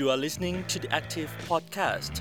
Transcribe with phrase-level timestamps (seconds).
[0.00, 2.14] You are listening to the Active Podcast.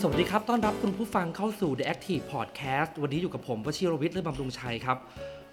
[0.00, 4.98] สวัสดีครับ ต้อนรับคุณผู้ฟังเข้าสู่ The Active Podcast วันนี้อยู่กับผมวชิรวิทย์เลื่อบำรุงชัยครับ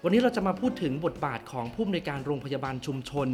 [0.04, 3.28] วันนี้เราจะมาพูดถึงบทบาทของผู้อำนวยการโรงพยาบาลชุมชน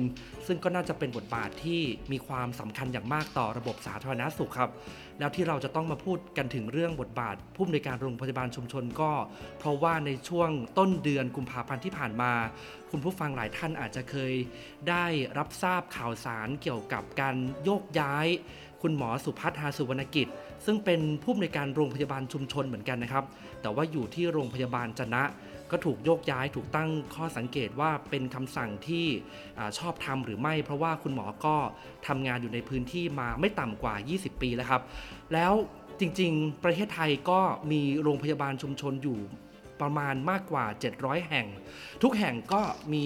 [0.47, 1.81] ซึ่งก็น่าจะเป็นบทบาทที่
[2.13, 4.71] มีความสำคัญอย่างมากต่อระบบสาธารณสุขครับ
[5.19, 9.13] แล้วที่เราจะต้องมาพูดกันถึงเรื่องบทบาท ผู้อำนวยการโรงพยาบาลชุมชนก็
[9.59, 12.33] เพราะว่าในช่วงต้นเดือนกุมภาพันธ์ที่ผ่านมา
[12.91, 14.33] คุณผู้ฟังหลายท่านอาจจะเคย
[14.89, 15.05] ได้
[15.39, 18.27] รับทราบข่าวสารเกี่ยวกับการโยกย้าย
[18.83, 20.29] คุณหมอสุพัฒน์ฮาสุวรรณกิจ
[20.65, 23.25] ซึ่งเป็นผู้อำนวยการโรงพยาบาลชุมชนเหมือนกันนะครับ
[23.63, 25.23] แต่ว่าอยู่ที่โรงพยาบาลจนะ
[25.71, 29.07] ก็ถูกโยกย้ายถูกตั้งข้อสังเกตว่าเป็นคำสั่งที่
[29.59, 31.57] อชอบทำหรือไม่ เพราะว่าคุณหมอก็
[32.07, 34.83] ทำงานอยู่ในพื้นที่มาไม่ต่ำกว่า 20 ปีแล้วครับ
[35.33, 35.53] แล้ว
[36.01, 39.19] จริงๆ ประเทศไทยก็มีโรงพยาบาลชุมชนอยู่
[39.81, 40.65] ประมาณมากกว่า
[40.99, 41.47] 700 แห่ง
[42.03, 43.05] ทุกแห่งก็มี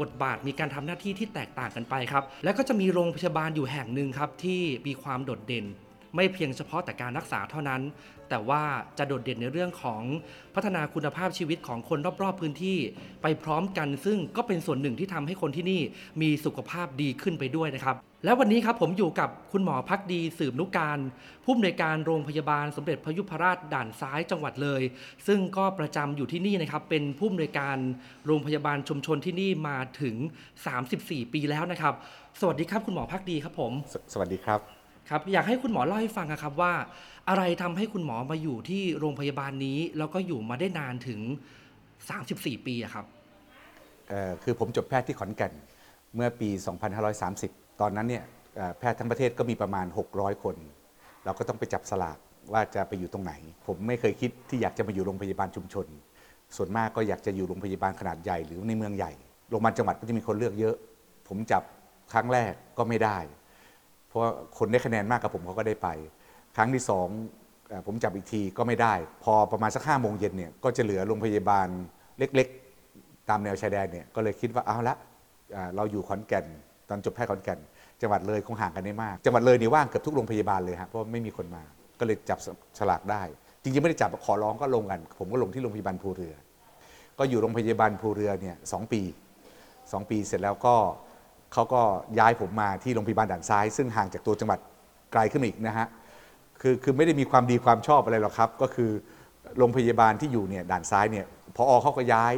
[0.00, 5.64] บทบาทมีการทำหน้าที่ที่แตกต่างกันไปครับ แล้วก็จะมีโรงพยาบาลอยู่แห่งหนึ่งครับที่มีความโดดเด่น
[6.14, 7.82] ไม่เพียงเฉพาะแต่การรักษาเท่านั้น
[8.28, 8.62] แต่ว่า
[8.98, 10.02] จะโดดเด่นในเรื่องของ
[10.54, 12.78] พัฒนาคุณภาพชีวิตของคนรอบๆพื้นที่
[13.22, 15.80] ไปพร้อมกันซึ่งก็เป็นส่วนหนึ่งที่ทำให้คนที่นี่
[16.22, 20.98] มีสุขภาพดีขึ้นไปด้วยนะครับ แล้ววันนี้ครับผมอยู่กับคุณหมอพักดีสืบนุการ
[21.44, 24.82] ผู้อำนวยการโรงพยาบาลสมเด็จพระยุพราชด่านซ้ายจังหวัดเลย
[25.26, 27.76] ซึ่งก็ประจำอยู่ที่นี่นะครับเป็นผู้อำนวยการ
[28.26, 30.16] โรงพยาบาลชุมชนที่นี่มาถึง
[30.74, 31.94] 34 ปีแล้วนะครับ
[32.40, 34.77] สวัสดีครับคุณหมอพักดีครับผมสสวัสดีครับ
[35.10, 36.72] ครับอยากให้คุณหมอเล่าให้ฟังอะครับว่า
[37.28, 41.20] อะไรทำให้คุณหมอมาอยู่ที่โรงพยาบาลนี้ แล้วก็อยู่มาได้นานถึง
[41.92, 43.06] 34 ปีอะครับ
[44.42, 45.52] คือผมจบแพทย์ที่ขอนแก่น
[46.14, 46.48] เมื่อปี
[47.14, 48.24] 2530 ตอนนั้นเนี่ย
[48.78, 50.56] แพทย์ทั้งประเทศก็มีประมาณ 600 คน
[51.24, 52.18] เราก็ต้องไปจับสลาก
[52.52, 53.32] ว่าจะไปอยู่ตรงไหน
[53.66, 55.86] ผมไม่เคยคิดที่อยากจะมาอยู่โรงพยาบาลชุมชน
[56.56, 59.12] ส่วนมากก็อยากจะอยู่โรงพยาบาลขนาดใหญ่หรือในเมืองใหญ่
[59.50, 60.76] โรงพยาบาลจังหวัดก็จะมีคนเลือกเยอะ
[61.28, 61.62] ผมจับ
[62.12, 63.18] ครั้งแรกก็ไม่ได้
[64.08, 64.22] เพราะ
[64.58, 65.88] คนได้คะแนนมากกับผมเขาก็ได้ไป
[66.56, 67.08] ครั้งที่สอง
[67.70, 71.68] อผมจับอีกทีก็ไม่ได้ พอประมาณสักห้าโมงเย็นเนี่ยก็จะเหลือโรงพยาบาล
[72.18, 74.96] เล็กๆ ตามแนวชายแดนเนี่ยก็เลยคิดว่าเอาละ
[75.76, 76.46] เราอยู่ขอนแก่น
[76.88, 77.58] ตอนจบแพทย์ขอนแก่น
[78.00, 81.62] จังหวัดเลยคงห่างกันได้มาก จังหวัดเลยนี่ว่างเกือบทุกโรงพยาบาลเลยฮะเพราะไม่มีคนมา
[82.00, 82.38] ก็เลยจับ
[82.78, 83.22] ฉลากได้
[83.62, 86.34] จริงๆไม่ได้จับขอร้องก็ลงกัน ผมก็ลงที่โรงพยาบาลภูเรือ
[87.18, 89.02] ก็อยู่โรงพยาบาลภูเรือเนี่ยสองปี
[89.92, 90.74] สองปีเสร็จแล้วก็
[91.52, 91.82] เขาก็
[92.18, 94.58] ย้ายผมมาที่โรงพยาบาลด่านซ้าย ซึ่งห่างจากตัวจังหวัด
[95.12, 95.86] ไกลขึ้นมาอีกนะฮะ
[96.60, 98.90] คือคือไม่ได้มีความดีความชอบอะไรหรอกครับ ก็คือ
[99.58, 101.26] โรงพยาบาลที่อยู่เนี่ยด่านซ้ายเนี่ย
[101.56, 102.32] พอเขาก็ย้าย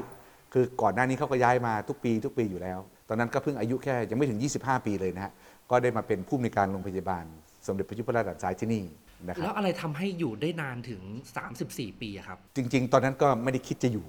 [0.53, 2.79] คือก่อนหน้านี้เขาก็ย้ายมาทุกปี ทุกปีอยู่แล้ว
[3.09, 5.33] ตอนนั้นก็เพิ่งอายุแค่ยังไม่ถึง 25 ปีเลยนะฮะ
[5.71, 7.25] ก็ได้มาเป็นผู้อำนวยการโรงพยาบาล
[7.67, 8.85] สมเด็จพระยุพราชด่านซ้ายที่นี่
[9.27, 11.03] นะครัแล้บวอะไรทำให้อยู่ได้นานถึง
[11.53, 14.07] 34 ปีอะครับ จริง ๆ ตอนนั้นก็ไม่ได้คิดจะอยู่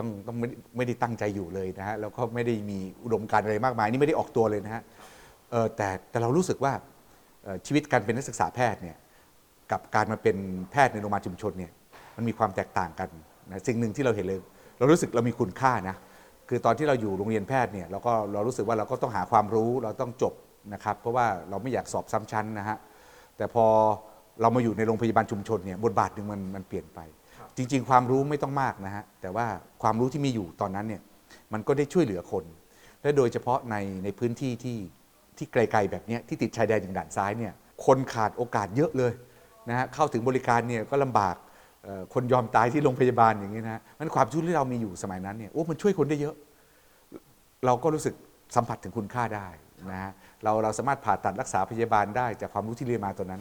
[0.00, 4.82] ต้องต้องไม่ได้ไม่ได้ตั้งใจอยู่เลยนะฮะแล้วก็ไม่ได้มีอุดมการณ์อะไรมากมายนี่ไม่ได้ออกตัวเลยนะฮะ
[5.76, 6.72] แต่แต่เรารู้สึกว่า
[7.66, 8.96] ชีวิตการเป็นนักศึกษาแพทย์เนี่ย
[9.72, 10.36] กับการมาเป็น
[10.70, 11.72] แพทย์ในโรงพยาบาลชุมชนเนี่ย
[12.16, 13.08] มันมีความแตกต่างกัน
[13.48, 14.40] นะสิ่งหนึ่งที่เราเห็นเลย
[14.78, 15.96] เรารู้สึกเรามีคุณค่านะ
[16.48, 20.34] คือตอนที่เราอยู่โรงเรียนแพทย์เนี่ยเราก็เรารู้สึกว่าเราก็ต้องหาความรู้เราต้องจบ
[20.74, 22.76] นะครับ เพราะว่าเราไม่อยากสอบซ้ำชั้นนะฮะ
[23.36, 23.66] แต่พอ
[24.40, 27.00] เรามาอยู่ในโรงพยาบาลชุมชนเนี่ยบทบาทหนึ่งมันมันเปลี่ยนไป
[27.60, 29.46] จริง ๆ ความรู้ไม่ต้องมากนะฮะแต่ว่า
[29.82, 31.02] ความรู้ที่มีอยู่ตอนนั้นเนี่ย
[31.52, 32.44] มันก็ได้ช่วยเหลือคน
[33.02, 34.78] และโดยเฉพาะในในพื้นที่ที่
[35.36, 37.52] ที่ไกลๆแบบเนี้ยที่ติดชายแดนอย่างด่านซ้ายเนี่ย
[37.86, 39.12] คนขาดโอกาสเยอะเลย
[39.68, 41.34] นะฮะเข้าถึงบริการเนี่ยก็ลำบาก
[42.14, 46.34] คนยอมตายที่โรงพยาบาลอย่างนี้นะฮะมันความช่วยที่เรามีอยู่สมัยนั้นเนี่ยโอ้มันช่วยคนได้เยอะ
[47.66, 48.14] เราก็รู้สึก
[48.56, 49.48] สัมผัสถึงคุณค่าได้
[49.90, 50.12] นะฮะ
[50.44, 53.40] เราเราสามารถผ่าตัดรักษาพยาบาลได้จากความรู้ที่เรียนมาตอนนั้น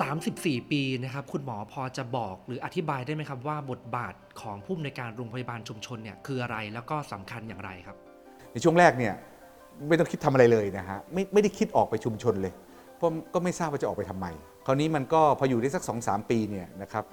[0.00, 7.96] 34 ปีนะครับคุณหมอพอจะบอกหรืออธิบายได้ไหมครับว่าบทบาทของผู้อำนวยการโรงพยาบาลชุมชนเนี่ยคืออะไรแล้วก็สำคัญอย่างไรครับ
[8.52, 9.14] ในช่วงแรกเนี่ย
[9.88, 12.52] ไม่ต้องคิดทำอะไรเลยนะฮะไม่ไม่ได้คิดออกไปชุมชนเลย
[12.96, 14.26] เพราะก็ไม่ทราบว่าจะออกไปทำไม
[14.66, 17.04] คราวนี้มันก็พออยู่ได้สัก2อสปีเนี่ยนะครับ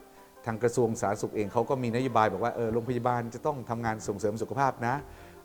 [0.45, 4.95] ทางกระทรวงสาธารณสุขเองเขาก็มีนโยบายบอกว่าเออโรงพยาบาลจะต้องทำงานส่งเสริมสุขภาพนะ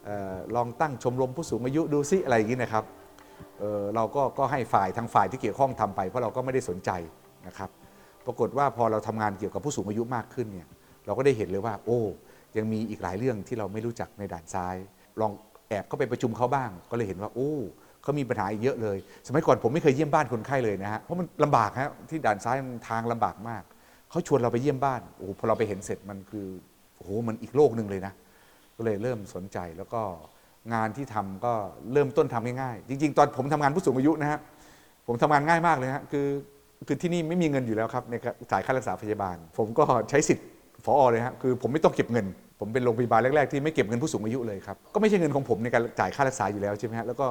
[0.09, 2.85] ออลองตั้งชมรมผู้สูงอายุดูซิอะไรอย่างนี้นะครับ
[3.61, 6.91] เเราก็ก็ให้ฝ่ายทางฝ่ายที่เกี่ยวข้องทำไปเพราะเราก็ไม่ได้สนใจ
[7.49, 7.71] นะครับ
[8.27, 10.69] ปรากฏว่าพอเราทำงานเกี่ยวกับผู้สูงอายุมากขึ้นเนี่ย
[11.07, 12.01] เราก็ได้เห็นเลยว่า โอ้
[12.57, 14.77] ยังมีอีกหลายเรื่องที่เราไม่รู้จักในด่านซ้าย
[15.21, 15.33] ลอง
[15.69, 17.53] แอบเข้าไปประชุมเขาบ้าง ก็เลยเห็นว่า โอ้
[18.03, 23.63] เขามีปัญหาอีกเยอะเลย สมัยก่อนผมไม่เคยเยี่ยมบ้านคนไข้เลยนะฮะเพราะมันลำบากฮะที่ด่านซ้ายมันทางลำบากมาก
[24.11, 26.47] เขาชวนเราไปเยี่ยมบ้านโอ้โหพอเราไปเห็นเสร็จมันคือ
[26.97, 28.13] โอ้โหมันอีกโลกหนึ่งเลยนะ
[28.77, 30.03] ก็เลยเริ่มสนใจแล้วก็
[30.75, 31.53] งานที่ทำก็
[31.93, 34.39] เริ่มต้นทำง่ายๆ จริง ๆ ตอนผมทำงานผู้สูงอายุนะฮะ
[35.07, 36.27] ผมทำงานง่ายมากเลยฮะคือ
[36.87, 40.47] คือที่นี่ไม่มีเงินอยู่แล้วครับในการจ่ายค่ารักษาพยาบาล ผมก็ใช้สิทธิ์
[40.85, 42.27] ฟอเลยฮะคือผมไม่ต้องเก็บเงิน
[42.61, 47.27] ผมเป็นโรงพยาบาลแรกๆที่ไม่เก็บเงินผู้สูงอายุเลยครับก็ไม่ใช่เงินของผมในการจ่ายค่ารักษาอยู่แล้วใช่ไหมฮะแล้วก็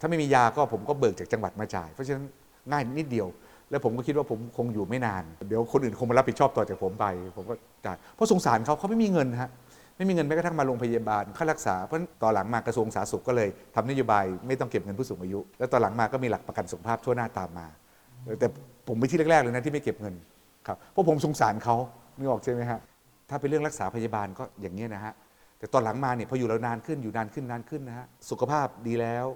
[0.00, 2.24] ถ้าไม่มียาก็ผมก็เบิกจากจังหวัดมาจ่าย เพราะฉะนั้น
[2.70, 3.26] ง่ายนิดเดียว
[3.70, 7.06] แล้วผมก็คิดว่าผมคงอยู่ไม่นาน เดี๋ยวคนอื่นคงมารับผิดชอบต่อจากผมไป
[7.36, 7.54] ผมก็
[7.86, 9.50] จ่ายเพราะสงสารเขาเขาไม่มีเงินฮะ
[9.96, 17.66] ไม่มีเงินแม้กระทั่งมาโรงพยาบาลค่ารักษาเพราะฉะนั้นต่อหลังมากระทรวงสาธารณสุขก็เลยทำนโยบายไม่ต้องเก็บเงินผู้สูงอายุ แล้วต่อหลังมาก็มีหลักประกันสุขภาพทั่วหน้าตามมา
[18.40, 18.46] แต่
[18.88, 20.14] ผมไปที่แรกๆเลยนะที่ไม่เก็บเงิน
[20.66, 21.76] ครับเพราะผมสงสารเขา
[22.18, 22.80] นึกออกใช่ไหมฮะ
[23.28, 25.12] ถ้าเป็นเรื่องรักษาพยาบาลก็อย่างนี้นะฮะ
[25.58, 29.26] แต่ตอนหลังมาเนี่ยพออยู่แล้วนานขึ้นอยู่นานขึ้นนานขึ้นนะฮะสุขภาพดีแล้ว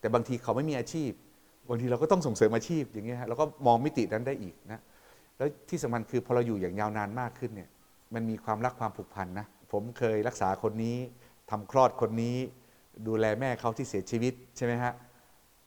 [0.00, 1.10] แต่บางทีเขาไม่มีอาชีพ
[1.68, 4.80] บางทีเราก็ต้องส่งเสริมอาชีพอย่างเงี้ยฮะแล้วก็มองมิตินั้นได้อีกนะ
[5.36, 7.68] แล้วที่สำคัญคือพอเราอยู่อย่างยาวนานมากขึ้นเนี่ย
[8.14, 10.96] มันมีความรักความผูกพันนะผมเคยรักษาคนนี้
[11.50, 12.36] ทำคลอดคนนี้
[13.06, 14.92] ดูแลแม่เขาที่เสียชีวิตใช่ไหมฮะ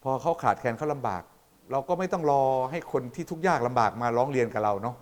[0.03, 1.23] พอเขาขาดแคลนเขาลำบาก
[1.71, 4.95] เราก็ไม่ต้องรอให้คนที่ทุกข์ยากลำบากมาร้องเรียนกับเราเนาะ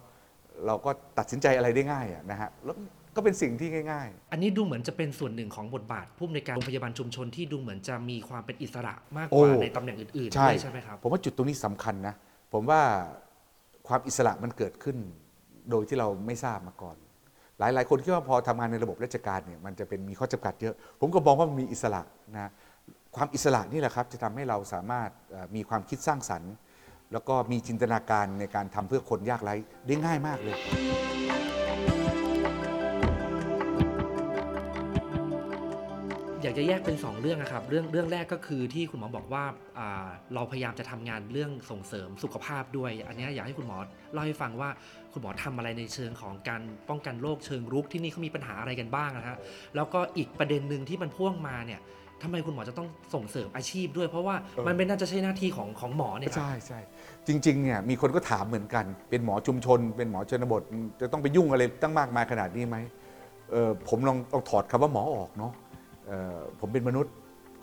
[0.67, 2.75] เราก็ตัดสินใจอะไรได้ง่ายอะนะฮะแล้ว
[3.15, 12.15] ก็เป็นสิ่งที่ง่าย ๆ อันนี้ดูเหมือนจะเป็นส่วนหนึ่งของบทบาทผู้อำนวยการโรงพยาบาลชุมชนที่ดูเหมือนจะมีความเป็นอิสระมากกว่าโอ้ในตำแหน่งอื่นๆใช่ด้วยใช่ไหมครับผมว่าจุดตรงนี้สำคัญนะ
[12.53, 12.81] ผมว่า
[13.87, 14.97] ความอิสระมันเกิดขึ้น
[15.71, 16.97] โดยที่เราไม่ทราบมาก่อน
[17.59, 22.01] หลาย ๆ คนคิดว่าพอทำงานในระบบราชการเนี่ยมันจะเป็นมีข้อจำกัดเยอะ ผมก็มองว่ามันมีอิสระ
[22.35, 22.51] นะ
[23.15, 25.09] ความอิสระนี่แหละครับจะทำให้เราสามารถ
[25.55, 26.53] มีความคิดสร้างสรรค์
[27.13, 29.55] แล้วก็มีจินตนาการในการทำเพื่อคนยากไร้
[29.87, 30.57] ได้ง่ายมากเลย
[36.41, 39.43] อยากจะแยกเป็น 2 เรื่องนะครับ เรื่องเรื่องแรกก็คือที่คุณหมอบอกว่า
[39.79, 43.77] อ่าเราพยายามจะทำงานเรื่องส่งเสริมสุขภาพด้วย อันนี้อยากให้คุณหมอ
[44.13, 44.69] เล่าให้ฟังว่า
[45.13, 49.37] คุณหมอทำอะไรในเชิงของการป้องกันโรคเชิงรุกที่นี่เขามีปัญหาอะไรกันบ้างนะฮะ
[49.75, 51.81] แล้วก็อีกประเด็นหนึ่งที่มันพ่วงมาเนี่ย
[52.23, 56.79] ทำไมคุณหมอจะต้องส่งเสริมอาชีพด้วย เพราะว่าเออ มันไม่น่าจะใช่หน้าที่ของของหมอเนี่ยครับใช่ใช่
[57.27, 60.61] จริงๆเนี่ยมีคนก็ถามเหมือนกัน เป็นหมอชุมชน เป็นหมอชนบท
[61.01, 62.77] จะต้องไปยุ่งอะไรตั้งมากมายขนาดนี้ไหม
[63.51, 65.51] เออผมลองลองถอดคำว่าหมอออกเนาะ
[66.07, 67.13] เออผมเป็นมนุษย์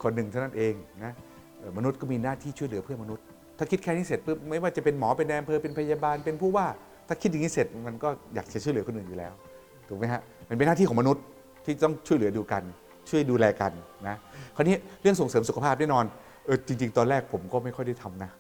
[0.03, 1.13] คนหนึ่งเท่านั้นเองนะ
[1.59, 3.25] เอ่อมนุษย์ก็มีหน้าที่ช่วยเหลือเพื่อนมนุษย์
[3.59, 6.67] ถ้าคิดแค่นี้เสร็จปุ๊บไม่ว่าจะเป็นหมอเป็นนายอำเภอเป็นพยาบาลเป็นผู้ว่า
[7.09, 9.33] ถ้าคิดอย่างนี้เสร็จมันก็อยากจะช่วยเหลือคนอื่นอยู่แล้ว
[9.89, 11.23] ถูกไหมฮะมันเป็นหน้าที่ของมนุษย์
[11.65, 12.63] ที่ต้องช่วยเหลือดูกัน
[13.11, 13.73] ช่วยดูแลกัน
[14.09, 14.17] นะ
[14.57, 16.05] คราวนี้เรื่องส่งเสริมสุขภาพแน่นอน
[16.47, 18.31] เออจริง ๆ ตอนแรกผมก็ไม่ค่อยได้ทำนะ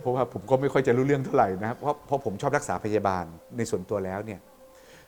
[0.00, 3.24] เพราะว่าผมก็ไม่ค่อยจะรู้เรื่องเท่าไหร่นะเพราะเพราะผมชอบรักษาพยาบาล
[3.56, 4.40] ในส่วนตัวแล้วเนี่ย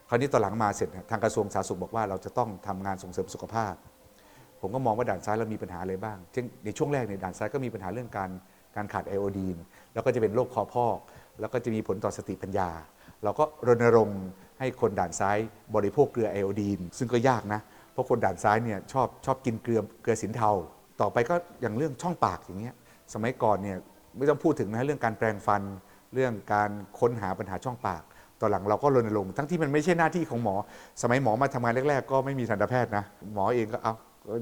[0.09, 3.75] คราวนี้ตอนหลังมาเสร็จทางกระทรวงสาธารณสุขบอกว่าเราจะต้องทำงานส่งเสริมสุขภาพ
[4.61, 8.31] ผมก็มองว่าด่านซ้ายเรามีปัญหาอะไรบ้างเช่นในช่วงแรกในยด่านซ้ายก็มีปัญหาเรื่องการ
[8.77, 9.57] การขาดไอโอดีน
[9.95, 10.99] แล้วก็จะเป็นโรคคอพอก
[11.41, 12.71] แล้วก็จะมีผลต่อสติปัญญา
[13.25, 14.23] เราก็รณรงค์
[14.59, 15.39] ให้คนด่านซ้าย
[15.75, 17.61] บริโภคเกลือไอโอดีน ซึ่งก็ยากนะ
[17.95, 20.51] เพราะคนด่านซ้ายเนี่ยชอบชอบกินเกลือเกลือสินเทา
[21.01, 22.75] ต่อไปก็อย่างเรื่องช่องปากอย่างเงี้ย
[23.15, 23.79] สมัยก่อนเนี่ย
[24.17, 25.63] ไม่ต้องพูดถึงนะเรื่องการแปรงฟัน
[26.15, 26.71] เรื่องการ
[27.01, 28.03] ค้นหาปัญหาช่องปาก
[28.41, 30.55] ต่อหลังเราก็รณรงค์ทั้งที่มันไม่ใช่หน้าที่ของหมอ
[31.03, 33.05] สมัยหมอมาทำงานแรก ๆ ก็ไม่มีทันตแพทย์นะ
[33.35, 33.95] หมอเองก็เอา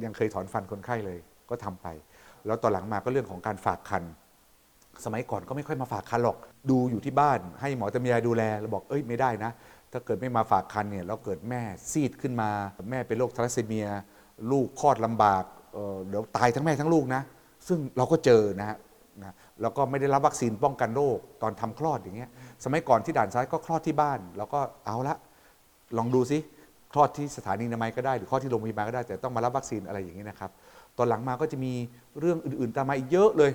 [0.04, 1.18] ยังเคยถอนฟันคนไข้เลย
[1.50, 1.86] ก็ทำไป
[2.46, 4.02] แล้วต่อหลังมาก็เรื่องของการฝากคัน
[5.04, 6.36] สมัยก่อนก็ไม่ค่อยมาฝากคันหรอก
[6.70, 9.50] ดูอยู่ที่บ้าน ให้หมอตำยายดูแลเราบอกเอ้ยไม่ได้นะ
[9.92, 11.60] ถ้าเกิดไม่มาฝากคันเนี่ยแล้วเกิดแม่
[11.90, 12.50] ซีดขึ้นมา
[12.90, 13.88] แม่เป็นโรคทาลัสซีเมีย
[14.50, 15.44] ลูกคลอดลำบาก
[16.08, 17.22] เดี๋ยวตายทั้งแม่ทั้งลูกนะ
[17.68, 18.76] ซึ่งเราก็เจอนะฮะ
[19.22, 22.30] นะแล้วก็ไม่ได้รับวัคซีนป้องกันโรคตอนทำคลอดอย่างเงี้ย
[22.64, 25.16] สมัยก่อนที่ด่านซ้ายก็คลอดที่บ้านเราก็เอาละ
[25.98, 26.38] ลองดูซิ
[26.92, 30.50] คลอดที่สถานีนามัยก็ได้หรือคลอดที่โรงพยาบาลก็ได้ แต่ต้องมารับวัคซีนอะไรอย่างนี้นะครับ
[30.96, 31.72] ตอนหลังมาก็จะมี
[32.20, 33.50] เรื่องอื่นๆตามมาอีกเยอะเลย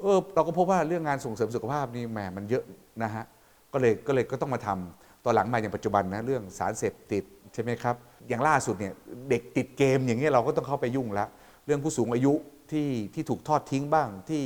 [0.00, 2.64] เออเราก็พบว่าเรื่องงานส่งเสริมสุขภาพนี่แหมมันเยอะ
[3.02, 3.24] นะฮะ
[3.72, 7.24] ก็เลยก็เลยก็ต้องมาทำ ตอนหลังมาอย่างปัจจุบันนะเรื่องสารเสพติด
[7.54, 7.96] ใช่ไหมครับ
[8.28, 8.94] อย่างล่าสุดเนี่ย
[9.30, 11.26] เด็กติดเกมอย่างเงี้ยเราก็ต้องเข้าไปยุ่งละ
[11.66, 12.32] เรื่องผู้สูงอายุ
[12.70, 14.42] ที่ที่ถูกทอดทิ้งบ้างที่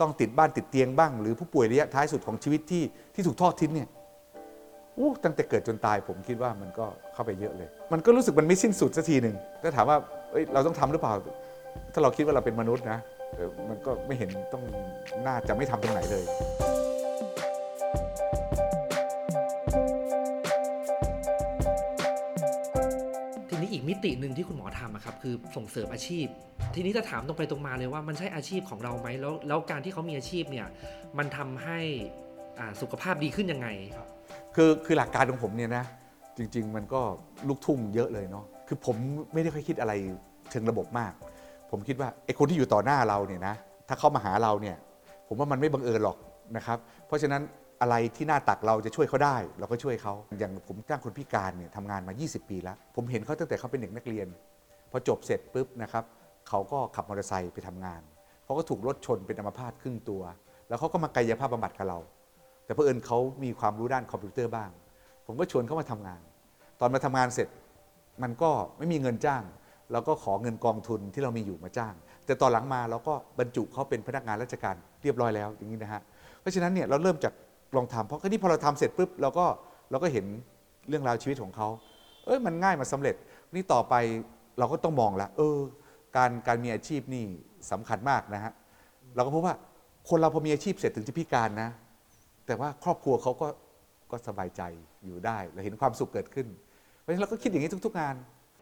[0.00, 3.88] ต้องติดบ้านติดเตียงบ้าง หรือผู้ป่วยระยะท้ายสุดของชีวิตที่ที่ถูกทอดทิ้งเนี่ย
[4.98, 9.98] อู้ตั้งแต่เกิดจนตายผมคิดว่ามันก็เข้าไปเยอะเลย มันก็รู้สึกมันไม่สิ้นสุดสักทีหนึ่งถ้าถามว่า
[10.32, 11.12] เอ้ยเราต้องทำหรือเปล่า
[11.92, 12.98] ถ้าเราคิดว่าเราเป็นมนุษย์นะ
[13.68, 14.62] มันก็ไม่เห็นต้อง
[15.26, 16.24] น่าจะไม่ทำตรงไหนเลย
[23.92, 26.26] มิติหนึ่งที่คุณหมอทำอะครับคือส่งเสริมอาชีพ
[26.74, 30.66] ทีนี้จะถามตรงไปตรงมาเลยว่ามันใช่อาชีพของเราไหมแล้วแล้วการที่เขามีอาชีพเนี่ย
[31.18, 31.78] มันทำให้
[32.80, 33.68] สุขภาพดีขึ้นยังไง
[34.54, 35.84] คือคือหลักการของผมเนี่ยนะ
[36.36, 37.00] จริง ๆ มันก็
[37.48, 38.96] ลูกทุ่งเยอะเลยเนาะคือผม
[39.32, 39.92] ไม่ได้ค่อยคิดอะไร
[40.50, 41.12] เชิงระบบมาก
[41.70, 43.54] ผมคิดว่าไอ้คนที่อยู่ต่อหน้าเราเนี่ยนะ
[43.88, 44.76] ถ้าเข้ามาหาเราเนี่ย
[45.28, 46.18] ผมว่ามันไม่บังเอิญหรอก
[46.56, 47.42] นะครับ เพราะฉะนั้น
[47.82, 54.26] อะไรที่หน้าตักเราจะช่วยเขาได้ เราก็ช่วยเขาอย่างผมจ้างคนพิการเนี่ยทำงานมา 20 ปีแล้ว ผมเห็นเขาตั้งแต่เขาเป็นเด็กนักเรียน
[54.90, 56.04] พอจบเสร็จปุ๊บนะครับ
[56.48, 58.00] เขาก็ขับมอเตอร์ไซค์ไปทำงาน
[58.44, 60.22] เขาก็ถูกรถชนเป็นอัมพาตครึ่งตัว
[60.68, 61.98] แล้วเขาก็มากายภาพบำบัดกับเรา
[62.64, 64.70] แต่เพื่อนเขามีความรู้ด้านคอมพิวเตอร์บ้าง
[65.26, 66.20] ผมก็ชวนเขามาทำงาน
[66.80, 67.48] ตอนมาทำงานเสร็จ
[68.22, 69.42] มันก็ไม่มีเงินจ้าง
[69.92, 71.94] เราก็ขอเงินกองทุนที่เรามีอยู่มาจ้าง
[72.26, 76.02] แต่ตอนหลังมาเราก็บรรจุเขาเป็นพนักงานราชการเรียบร้อยแล้วอย่างนี้นะฮะ
[76.40, 77.32] เพราะฉะนั้นเนี่ยเราเริ่มจาก
[77.76, 79.46] ลองทำเพราะที่พอเราทำเสร็จปุ๊บเราก็
[79.90, 80.26] เราก็เห็น
[80.88, 81.68] เรื่องราวชีวิตของเขา
[82.24, 83.14] เอ้ยมันง่ายมาสำเร็จ
[83.54, 83.94] นี่ต่อไป
[84.58, 85.56] เราก็ต้องมองละเออ
[86.16, 87.24] การการมีอาชีพนี่
[87.70, 88.52] สำคัญมากนะฮะ
[89.16, 89.54] เราก็พบว่า
[90.08, 91.68] คนเราพอมีอาชีพเสร็จถึงจะพิการนะ
[92.46, 93.48] แต่ว่าครอบครัวเขาก็
[94.10, 94.62] ก็สบายใจ
[95.04, 96.46] อยู่ได้เราเห็นความสุขเกิดขึ้น
[97.00, 98.14] เพราะฉะนั้นเราก็คิดอย่างนี้ทุก ๆ งาน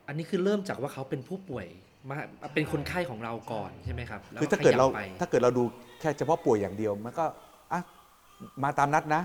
[0.09, 1.67] อันนี้คือเริ่มจากว่าเขาเป็นผู้ป่วย
[2.09, 2.17] มา
[2.55, 5.63] เป็นคนไข้ของเราก่อนใช่ไหมครับแล้วคือถ้าเกิดเราขยับไปถ้าเกิดเราดู
[6.01, 7.33] แค่เฉพาะป่วยอย่างเดียวมันก็อะ
[8.63, 9.23] มาตามนัดนะ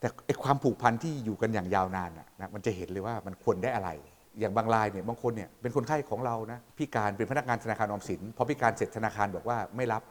[0.00, 3.90] แต่ไอความผูกพันที่อยู่กันอย่างยาวนานน่ะมันจะเห็นเลยว่ามันควรได้อะไร
[4.40, 10.02] อย่างบางรายเนี่ยบางคนเนี่ยเป็นคนไข้ของเรานะพิการเป็นพนักงานธนาคารออมสินพอพิการเสร็จธนาคารบอกว่าไม่รับ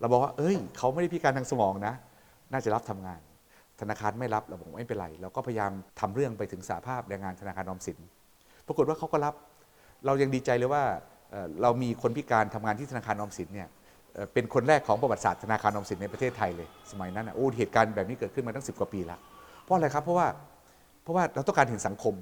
[0.00, 1.94] เราบอกว่าเอ้ย เขาไม่ได้พิการทางสมองนะ
[2.52, 3.20] น่าจะรับทำงาน
[3.80, 5.70] ธนาคารไม่รับเราบอกไม่เป็นไรเราก็พยายาม
[6.00, 7.98] ทำเรื่องไปถึงสาภาพแรงงานธนาคารออมสิน
[8.66, 9.34] ปรากฏว่าเขาก็รับ
[10.06, 10.82] เรายังดีใจเลยว่า
[11.30, 13.68] เอ่อเรามีคนพิการทำงานที่ธนาคารออมสินเนี่ย
[14.14, 19.18] เอ่อเป็นคนแรกของประวัติศาสตร์ธนาคารออมสินในประเทศไทยเลย สมัยนั้นอะโอ้เหตุการณ์แบบนี้เกิดขึ้นมาตั้งสิบกว่าปีแล้ว
[19.62, 20.26] เพราะอะไรครับเพราะว่า
[21.02, 22.14] เพราะว่าเราต้องการเห็นสังคม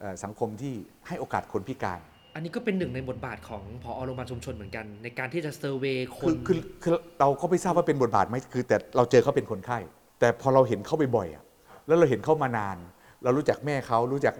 [0.00, 0.74] เอ่อสังคมที่
[1.08, 2.00] ให้โอกาสคนพิการ
[2.34, 9.78] อันนี้ก็เป็นหนึ่งในบทบาทของพอโรงพยาบาลชุมชนเหมือนกัน ในการที่จะเซอร์เวยคคือนคือคือเราก็ไม่ทราบว่าเป็นบทบาทไหมคือ แต่เราเจอเขาเป็นคนไข้
[10.20, 11.44] แต่พอเราเห็นเขาบ่อยๆอะ
[11.86, 12.76] แล้วเราเห็นเขามานาน
[13.22, 14.34] เรารู้จักแม่เขารู้จัก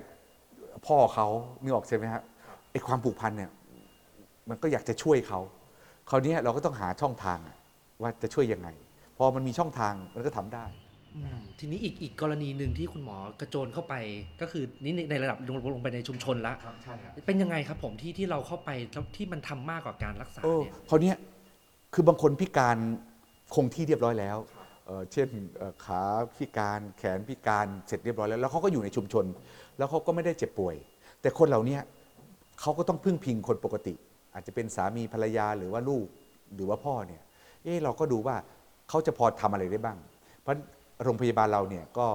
[0.86, 1.26] พ่อเขา
[1.62, 2.22] นึกออกใช่ไหมฮะ
[2.72, 3.50] ไอความผูกพันเนี่ย
[4.48, 5.40] มันก็อยากจะช่วยเขา
[6.10, 7.56] คราวนี้เราก็ต้องหาช่องทางอะ
[8.02, 8.68] ว่าจะช่วยยังไง
[9.16, 10.66] พอมันมีช่องทางมันก็ทำได้
[11.16, 13.94] อืมทีนี้อีกอีกกรณีหนึ่งที่คุณหมอกระโจนเข้าไป
[14.40, 21.16] ก็คือนี่ในในระดับลงลงไปในชุมชนละใช่ครับเป็นยังไงครับผมที่ที่เราเข้าไปแล้วที่มันทำมากกว่าการรักษาโอ้เนี่ยคราวเนี้ย
[21.94, 22.76] คือบางคนพิการ
[23.54, 24.36] คงที่เรียบร้อยแล้ว
[24.86, 26.02] เอ่อเช่นเอ่อขา
[26.38, 29.24] พิการแขนพิการเสร็จเรียบร้อยแล้ว แล้วเขาก็อยู่ในชุมชน
[29.78, 30.74] แล้วเขาก็ไม่ได้เจ็บป่วย
[31.20, 31.80] แต่คนเหล่าเนี้ย
[32.60, 33.94] เขาก็ต้องพึ่งพิงคนปกติ
[34.34, 36.06] อาจจะเป็นสามีภรรยาหรือว่าลูก
[36.54, 37.22] หรือว่าพ่อเนี่ย
[37.64, 38.36] เอ๊ะเราก็ดูว่า
[38.88, 39.98] เขาจะพอทำอะไรได้บ้าง
[40.42, 40.54] เพราะ
[41.04, 42.06] โรงพยาบาลเราเนี่ยก็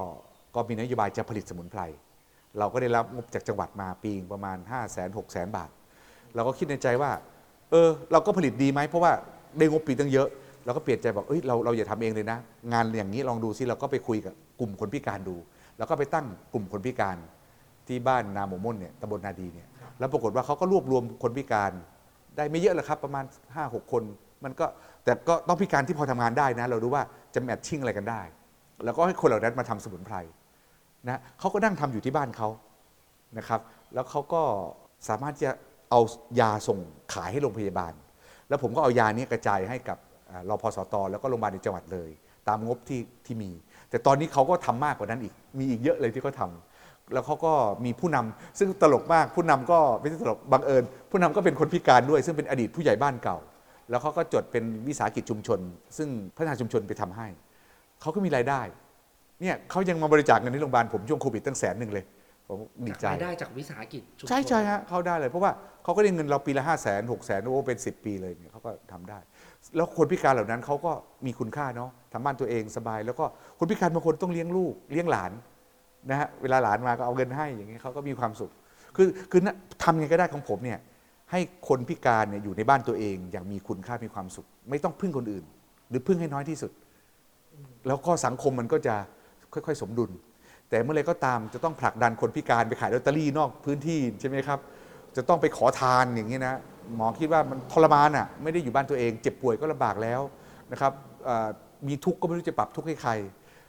[0.55, 1.81] ก็มีนโยบายจะผลิตสมุนไพร
[2.59, 5.69] เราก็ได้รับงบจากจังหวัดมาปีประมาณ 5 0 0 0 0 0 6 0 0 0 0 บาท
[6.35, 7.11] เราก็คิดในใจว่า
[7.71, 9.11] เออ เราก็ผลิตดีไหม เพราะว่า
[9.57, 10.27] ได้งบปีตั้งเยอะ
[10.65, 12.37] เราก็เปลี่ยนใจบอกเอ้ยเราเราอย่าทำเองเลยนะ
[12.73, 15.35] งานอย่างนี้ลองดูซิ เราก็ไปคุยกับกลุ่มคนพิการดู
[15.77, 17.17] แล้วก็ไปตั้งกลุ่มคนพิการ
[17.87, 19.67] ที่บ้านนาหมม่นเนี่ยตำบลนาดีเนี่ย
[19.99, 21.71] แล้วปรากฏว่าเขาก็รวบรวมคนพิการ
[22.37, 23.25] ได้ไม่เยอะหรอกครับประมาณ
[23.55, 24.03] 5 6 คน
[24.43, 24.65] มันก็
[25.03, 27.03] แต่ก็ต้องพิการที่พอทำงานได้นะ เรารู้ว่า
[27.33, 28.21] จะแมทชิ่งอะไรกันได้
[28.85, 30.15] แล้วก็ให้คนเหล่านั้นมาทำสมุนไพร
[31.07, 32.49] นะเขาก็นั่งทำอยู่ที่บ้านเขา
[33.37, 33.61] นะครับ
[33.93, 34.41] แล้วเขาก็
[35.09, 35.51] สามารถจะ
[35.89, 35.99] เอา
[36.39, 36.79] ยาส่ง
[37.13, 37.93] ขายให้โรงพยาบาล
[38.49, 42.09] แล้วผมก็เอายานี้กระจายให้กับรอ่ารพสตแล้วก็โรงพยาบาลในจังหวัดเลย
[42.47, 43.51] ตามงบที่ที่มี
[43.89, 46.66] แต่ตอนนี้เขาก็ทำมากกว่านั้นอีกมีอีกเยอะเลยที่เขาทำ
[47.13, 47.53] แล้วเขาก็
[47.85, 53.37] มีผู้นำซึ่งตลกมากผู้นำก็ไม่ใช่ตลกบังเอิญ ผู้นำก็เป็นคนพิการด้วย ซึ่งเป็นอดีตผู้ใหญ่บ้านเก่า
[53.89, 55.59] แล้วเขาก็จดเป็นวิสาหกิจชุมชน
[55.97, 57.27] ซึ่งพัฒนาชุมชนไปทำให้
[58.01, 58.61] เขาก็มีรายได้
[59.41, 62.05] เนี่ยเขายังมาบริจาคเงินที่โรงพยาบาลผมช่วงโควิดตั้งแสนหนึ่งเลย
[62.47, 65.51] ผมดีใจรายได้จากวิสาหกิจชุมชนใช่ใช่ฮะเขาได้เลยเพราะว่า
[65.83, 69.19] เขาก็ได้เงินเราปีละห้าแสนหกแสนโอ้เป็น10ปีเลยเนี่ยเขาก็ทำได้
[69.75, 70.91] แล้วคนพิการเหล่านั้นเขาก็
[71.25, 73.25] มีคุณค่าเนาะทำบ้านตัวเองสบาย แล้วก็
[73.59, 75.31] คนพิการบางคนต้องเลี้ยงลูกเลี้ยงหลาน
[76.09, 78.51] นะฮะเวลาหลานมาก็เอาเงินให้อย่างเงี้ยเขาก็มีความสุข
[78.95, 80.79] คือคือนะทำไงก็ได้ของผมเนี่ย
[81.31, 85.45] ให้คนพิการเนี่ยอยู่ในบ้านตัวเองอย่างมีคุณค่ามีความสุข ไม่ต้องพึ่งคนอื่น
[85.89, 86.71] หรือพึ่งให้น้อยที่สุด
[87.87, 88.95] แล้วก็สังคมมันก็จะ
[89.53, 90.11] ค่อยๆ สมดุล
[90.69, 94.59] แต่เมื่อไรก็ตามจะต้องผลักดันคนพิการไปขายลอตเตอรี่นอกพื้นที่ใช่ไหมครับ
[95.15, 96.55] จะต้องไปขอทานอย่างนี้นะ
[96.95, 100.21] หมอคิดว่ามันทรมานอะไม่ได้อยู่บ้านตัวเอง เจ็บป่วยก็ลำบากแล้ว
[100.71, 100.91] นะครับ
[101.87, 103.11] มีทุกข์ก็ไม่รู้จะปรับทุกข์ให้ใคร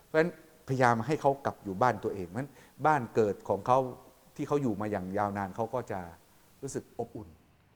[0.04, 0.30] เพราะฉะนั้น
[0.68, 2.48] พยายามให้เขากลับอยู่บ้านตัวเองมัน
[2.87, 3.78] บ้านเกิดของเขา
[4.37, 6.00] ที่เขาอยู่มาอย่างยาวนานเขาก็จะ
[6.62, 7.28] รู้สึกอบอุ่น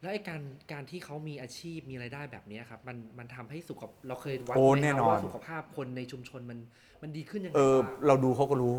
[0.02, 6.58] แล้วไอ้การการที่เขามีอาชีพมีรายได้แบบเนี้ยครับ มันมันทำให้สุขภาพเราเคยวัดโอ้ไหมแน่ครับนอน ว่าสุขภาพคนในชุมชนมัน
[7.02, 8.74] มันดีขึ้นยังไงเออบ้าง เราดูเขาก็รู้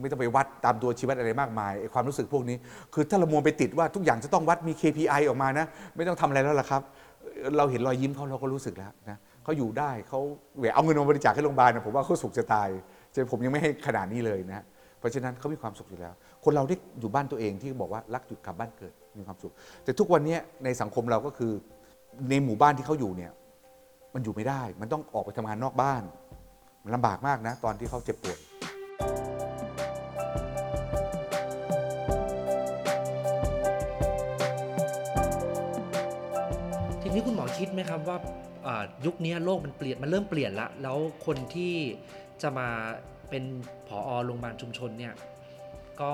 [0.00, 2.56] ไม่ต้องไปวัดตามตัวชีวิตอะไรมากมายไอ้ความรู้สึกพวกนี้
[2.94, 6.82] คือถ้าเรามัวไปติดว่าทุกอย่างจะต้องวัดมี KPI ออกมานะ ไม่ต้องทำอะไรแล้วล่ะครับ
[7.22, 10.20] เอ่อเราเห็นรอยยิ้มเขาเราก็รู้สึกแล้วนะเขาอยู่ได้เขา
[10.58, 12.68] แหวเอาเงินมาบริจาคให้โรงพยาบาลนะผมว่าเขาสุขจะตาย
[13.12, 14.64] แต่ผมยังไม่ให้ขนาดนี้เลยนะ
[14.98, 16.14] เพราะฉะนั้นเขามีความสุขอยู่แล้ว
[16.44, 19.52] คนเราได้อยู่บ้านตัวเองที่บอกว่ารักจุดกลับบ้านเกิดมีความสุข
[19.84, 21.52] แต่ทุกวันนี้ในสังคมเราก็คือ
[22.30, 23.32] ในหมู่บ้านที่เขาอยู่เนี่ย
[24.14, 26.02] มันอยู่ไม่ได้ มันต้องออกไปทำงานนอกบ้าน
[26.84, 28.38] มันลำบากมากนะ ตอนที่เขาเจ็บป่วย
[37.02, 38.18] ทีนี้คุณหมอคิดไหมครับว่า
[39.06, 41.74] ยุคนี้โลกมันเปลี่ยนมันเริ่มเปลี่ยนละแล้วคนที่
[42.42, 42.68] จะมา
[43.30, 43.44] เป็น
[43.88, 45.14] ผอโรงพยาบาลชุมชนเนี่ย
[46.02, 46.12] ก็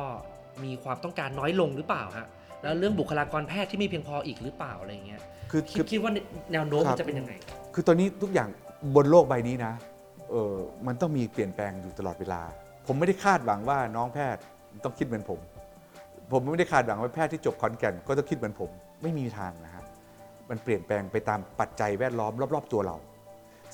[0.65, 2.27] มีความต้องการน้อยลงหรือเปล่าฮะ
[2.63, 6.13] แล้วเรื่องบุคลากรแพทย์ที่ไม่เพียงพออีกหรือเปล่าอะไรเงี้ยคือคิคืดอคิดว่า
[6.53, 7.33] แนวโน้มครัมับนจะเป็นยังไง
[7.75, 8.49] คือตอนนี้ทุกอย่าง
[8.97, 9.73] บนโลกใบนี้นะ
[10.31, 10.55] เออ
[10.87, 12.41] มันต้องมีเปลี่ยนแปลงอยู่ตลอดเวลา
[12.87, 14.43] ผมไม่ได้คาดหวังว่าน้องแพทย์
[14.85, 15.41] ต้องคิดเหมือนผม
[16.33, 18.71] ผมไม่ได้คาดหวังว่าแพทย์ที่จบขอนแก่นก็ต้องคิดเหมือนผม
[19.03, 19.85] ไม่มีทางนะฮะ
[20.51, 22.97] มันเปลี่ยนแปลงไปตามปัจจัยแวดล้อมรอบ ๆ ตัวเรา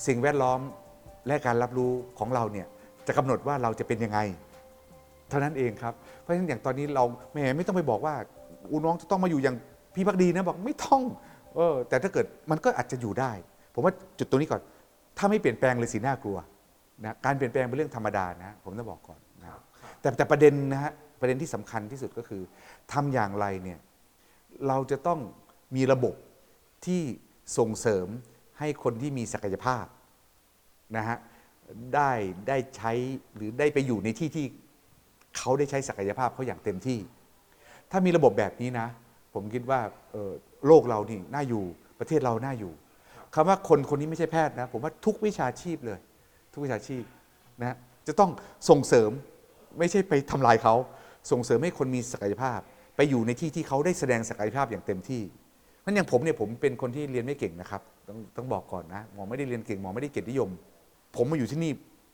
[0.07, 0.59] สิ่งแวดล้อม
[1.27, 2.67] และการรับรู้ของเราเนี่ย
[3.07, 4.19] จะกำหนดว่าเราจะเป็นยังไง
[5.29, 8.15] เท่านั้นเองครับ เพราะฉะนั้นอย่างตอนนี้เราแหมไม่ต้องไปบอกว่า
[8.71, 9.55] อูน้องจะต้องมาอยู่อย่าง
[9.95, 11.01] พี่พักดีนะบอกไม่ต้อง
[11.55, 13.31] เออแต่ถ้าเกิดมันก็อาจจะอยู่ได้
[13.73, 14.61] ผมว่าจุดตรงนี้ก่อน
[15.17, 16.37] ถ้าไม่เปลี่ยนแปลงเลยสีหน้ากลัว
[17.03, 19.49] นะการเปลี่ยนแปลงเป็นเรื่องธรรมดานะ ผมต้องบอกก่อนนะ
[20.01, 22.41] แต่แต่ประเด็นนะฮะประเด็นที่สำคัญที่สุดก็คือ
[22.93, 23.79] ทำอย่างไรเนี่ย
[24.67, 25.19] เราจะต้อง
[25.75, 26.15] มีระบบ
[26.85, 27.01] ที่
[27.57, 28.07] ส่งเสริม
[28.59, 29.85] ให้คนที่มีศักยภาพ
[30.97, 31.17] นะฮะ
[31.95, 32.11] ได้
[32.47, 32.91] ได้ใช้
[33.35, 34.45] หรือได้ไปอยู่ในที่ที่
[35.37, 36.99] เขาได้ใช้ศักยภาพเขาอย่างเต็มที่
[37.91, 38.87] ถ้ามีระบบแบบนี้นะ
[39.33, 39.79] ผมคิดว่า
[40.67, 41.63] โลกเรานี่น่าอยู่
[41.99, 42.73] ประเทศเราน่าอยู่
[43.35, 45.99] คำว่าคนคนนี้ไม่ใช่แพทย์นะผมว่าทุกวิชาชีพเลย
[46.53, 47.03] ทุกวิชาชีพ
[47.61, 47.75] นะ
[48.07, 48.31] จะต้อง
[48.69, 49.09] ส่งเสริม
[49.79, 50.75] ไม่ใช่ไปทำลายเขา
[51.31, 52.59] ส่งเสริมให้คนมีศักยภาพ
[52.95, 55.21] ไปอยู่ในที่ที่เขาได้แสดงศักยภาพอย่างเต็มที่
[55.81, 60.49] เพราะอย่างผมเนี่ยผมเป็นคนที่เรียนไม่เก่งนะครับ ต้องต้องบอกก่อนนะหมอไม่ได้เรียนเก่งหมอไม่ได้เกียรตินิยม
[61.15, 61.71] ผมมาอยู่ที่นี่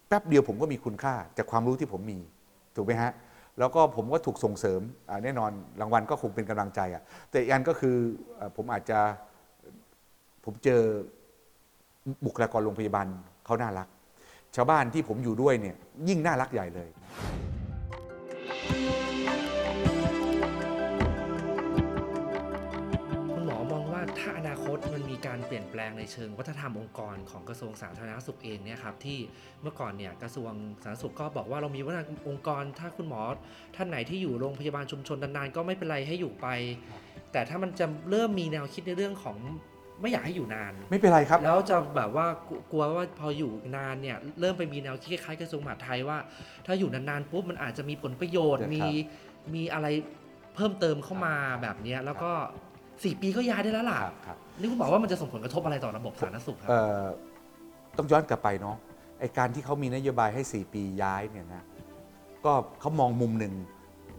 [0.07, 2.19] แป๊บเดียวผมก็มีคุณค่าจากความรู้ที่ผมมี
[2.75, 3.11] ถูกไหมฮะ
[3.59, 4.81] แล้วก็ผมก็ถูกส่งเสริม
[5.23, 5.51] แน่นอน
[5.81, 7.95] รางวัลก็คงเป็นกำลังใจอะแต่อีกอันก็คือ
[8.39, 8.99] อผมอาจจะ
[10.45, 10.81] ผมเจอ
[12.25, 13.07] บุคลากรโรงพยาบาล
[13.45, 13.87] เขาน่ารัก
[14.55, 15.75] ชาวบ้านที่ผมอยู่ด้วยเนี่ย
[16.07, 16.89] ยิ่งน่ารักใหญ่เลย
[24.77, 29.19] ตมันมีการเปลี่ยนแปลงในเชิงวัฒนธรรมองค์กรของกระทรวงสาธารณสุขเองเนี่ยครับที่
[29.61, 30.51] เมื่อก่อนเนี่ยกระทรวง
[30.83, 33.21] สาธารณสุขก็บอกว่าเรามีวัฒนธรรมองค์กร ถ้าคุณหมอ
[33.75, 36.47] ท่านไหนที่อยู่โรงพยาบาลชุมชนนานๆก็ไม่เป็นไรให้อยู่ไป
[37.31, 39.37] แต่ถ้ามันจะเริ่มมีแนวคิดในเรื่องของ
[40.01, 42.27] ไม่อยากให้อยู่นาน ไม่เป็นไรครับ แล้วจะแบบว่า
[42.71, 46.17] กลัวว่าพออยู่นานเนี่ยเริ่มไปมีแนวคิดคล้ายๆกระทรวงมหาดไทยว่า
[46.65, 48.81] ถ้าอยู่นานๆปุ๊บมันอาจจะมีผลประโยชน์มี
[49.55, 49.87] มีอะไร
[50.55, 52.31] เพิ่มเติมเข้ามาแบบนี้แล้วก็
[53.03, 57.03] สี่ปีก็ย้ายได้แล้วล่ะครับครับ นี่คุณบอกว่ามันจะส่งผลกระทบอะไรต่อระบบสาธารณสุขครับเอ่อ
[57.97, 58.75] ต้องย้อนกลับไปเนาะ
[59.19, 61.63] ไอการที่เขามีนโยบายให้ 4 ปีย้ายเนี่ยนะ
[62.45, 63.53] ก็เขามองมุมหนึ่ง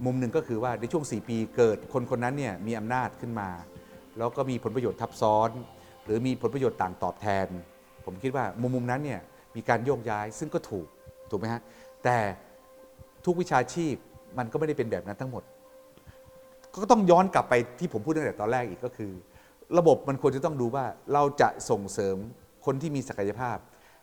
[0.07, 3.49] มุมหนึ่งก็คือว่าในช่วง 4 ปีเกิดคนคนนั้นเนี่ยมีอำนาจขึ้นมา
[4.19, 5.51] แล้วก็มีผลประโยชน์ทับซ้อน
[6.05, 7.47] หรือมีผลประโยชน์ต่างตอบแทน
[8.05, 9.21] ผมคิดว่ามุมมุมนั้นเนี่ย
[9.57, 10.87] มีการโยกย้ายซึ่งก็ถูก
[11.31, 11.61] ถูกไหมฮะ
[12.05, 12.19] แต่
[13.25, 13.95] ทุกวิชาชีพ
[14.39, 15.43] มันก็ไม่ได้เป็นแบบนั้นทั้งหมด
[16.75, 19.13] ก็ต้องย้อนกลับไปที่ผมพูดตั้งแต่ตอนแรกอีกก็คือ
[19.79, 22.17] ระบบมันควรจะต้องดูว่าเราจะส่งเสริม
[22.67, 23.57] คนที่มีศักยภาพ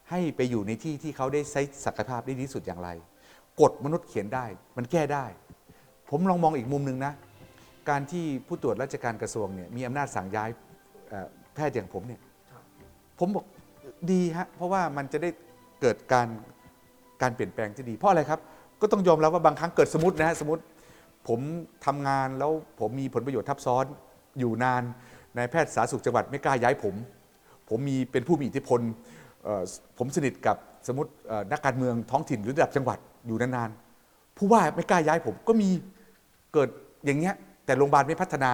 [0.10, 2.90] ให้ไปอยู่ในที่ที่เขาได้ใช้ศักยภาพได้ดีที่สุดอย่างไร
[3.62, 4.46] กฎมนุษย์เขียนได้
[4.78, 5.26] มันแก้ได้
[6.10, 7.14] ผมลองมองอีกมุมหนึ่งนะ
[7.90, 10.50] การที่ผู้ตรวจราชการกระทรวงเนี่ยมีอำนาจสั่งย้าย
[11.54, 12.22] แพทย์อย่างผมเนี่ย
[13.20, 13.46] ผมบอก
[14.12, 15.30] ดีฮะเพราะว่ามันจะได้
[15.82, 16.28] เกิดการ
[17.22, 18.40] การเปลี่ยนแปลงที่ดี เพราะอะไรครับ
[18.82, 20.62] ก็ต้องยอมรับว่าบางครั้งเกิดสมมตินะฮะสมมติ
[21.28, 21.40] ผม
[21.86, 23.86] ทำงานแล้วผมมีผลประโยชน์ทับซ้อน
[24.40, 24.84] อยู่นาน
[25.38, 26.96] นายแพทย์สาธารณสุขจังหวัดไม่กล้าย้ายผม
[27.70, 28.82] ผมมีเป็นผู้มีอิทธิพล
[29.98, 31.12] ผมสนิทกับสมมติ
[31.52, 35.70] นักการเมืองท้องถิ่นหรือระดับจังหวัดอยู่นานๆผู้ว่าไม่กล้าย้ายผมก็มี
[36.54, 36.70] เกิด
[37.06, 37.36] อย่างเงี้ย
[37.66, 38.54] แต่โรงพยาบาลไม่พัฒนา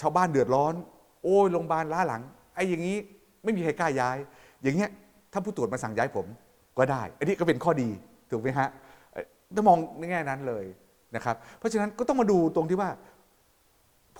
[0.00, 0.74] ชาวบ้านเดือดร้อน
[1.22, 2.22] โอ้ยโรงพยาบาลล้าหลัง
[2.54, 2.96] ไอ้อย่างนี้
[3.44, 4.16] ไม่มีใครกล้าย้าย
[4.62, 4.90] อย่างเงี้ย
[5.32, 6.26] ถ้าผู้ตรวจมาสั่งย้ายผม
[6.78, 7.88] ก็ได้ อันนี้ก็เป็นข้อดี
[8.30, 8.68] ถูกไหมฮะ
[9.12, 10.64] เอ่อถ้ามองในแง่นั้นเลย
[11.14, 12.90] นะครับเพราะฉะนั้นก็ต้องมาดูตรงที่ว่า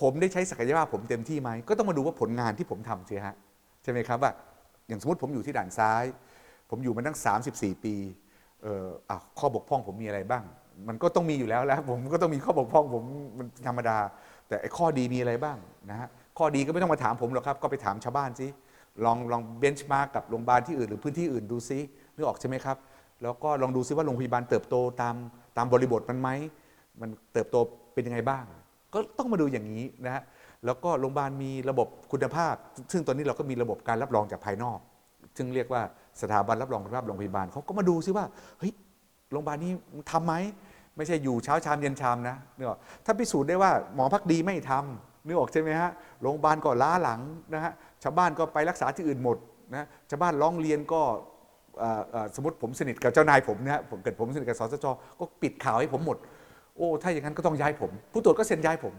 [0.01, 3.35] ผมได้ใช้ศักยภาพผมเต็มที่ไหมก็ต้องมาดูว่าผลงานที่ผมทำสิฮะ
[3.83, 4.31] ใช่ไหมครับว่า
[4.87, 6.03] อย่างสมมติผมอยู่ที่ด่านซ้าย
[6.69, 7.17] ผมอยู่มาตั้ง
[7.51, 7.95] 34 ปี
[8.61, 10.43] เอ่ออข้อบกพร่องผมมีอะไรบ้าง
[10.87, 13.03] มันก็ต้องมีอยู่แล้วแล้วผมก็ต้องมีข้อบกพร่องผม
[13.37, 13.97] มันธรรมดา
[14.47, 15.57] แต่ไอ้ข้อดีมีอะไรบ้าง
[15.89, 18.47] นะฮะข้อดีก็ไม่ต้องมาถามผมหรอกครับ ก็ไปถามชาวบ้านสิ
[19.05, 21.79] ลองลองเบนช์มาร์กกับโรงพยาบาลที่อื่นหรือพื้นที่อื่นดูซิ
[22.15, 22.77] นึกออกใช่ไหมครับ
[23.23, 25.15] แล้วก็ลองดูซิว่าโรงพยาบาลเติบโตตาม
[25.57, 26.29] ตามบริบทมันไหม
[27.01, 27.55] มันเติบโต
[27.93, 28.43] เป็นยังไงบ้าง
[28.93, 30.23] ก็ต้องมาดูอย่างนี้นะฮะ
[30.65, 32.55] แล้วก็โรงพยาบาลมีระบบคุณภาพ
[32.91, 34.79] ซึ่งตอนนี้เราก็มีระบบการรับรองจากภายนอก
[35.37, 35.81] ซึ่งเรียกว่า
[36.21, 38.25] สถาบันรับรองคุณภาพโรงพยาบาลเขาก็มาดูซิว่า
[38.59, 38.73] เฮ้ย
[39.31, 39.71] โรงพยาบาลนี้
[40.11, 40.33] ทำไหม
[40.97, 47.21] ไม่ใช่อยู่เช้าชามเย็นชามนะเนึกออกถ้าพิสูจน์ได้ว่าหมอพักดีไม่ทำนึกออกใช่ไหมฮะโรงพยาบาลก็ล้าหลัง
[47.53, 49.37] นะฮะชาวบ้านก็ไปรักษาที่อื่นหมด
[49.73, 51.01] นะชาวบ้านร้องเรียนก็
[52.35, 54.85] สมมติผมสนิทกับเจ้านายผมนะฮะผมเกิดผมสนิทกับสสจ
[55.19, 56.17] ก็ปิดข่าวให้ผมหมด
[56.77, 58.93] โอ้ถ้าอย่างนั้นก็ต้องย้ายผม ผู้ตรวจก็เซ็นย้ายผม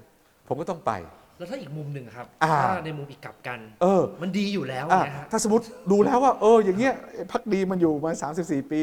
[0.49, 0.93] ผมก็ต้องไป
[1.39, 6.95] แล้วถ้าอีกมุมหนึ่งครับอ่าถ้าในมุมอีกกลับกันเออ มันดีอยู่แล้วอะนะฮะ ถ้าสมมติดูแล้วว่า เออ อย่างเงี้ย
[7.33, 8.11] พักดีมันอยู่มา
[8.43, 8.83] 34 ปี